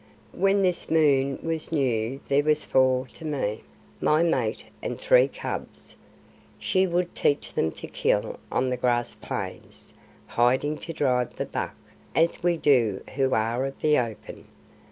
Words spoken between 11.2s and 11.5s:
the